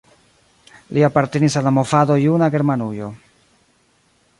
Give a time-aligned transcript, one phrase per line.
[0.97, 3.15] Li apartenis al la movado Juna Germanujo.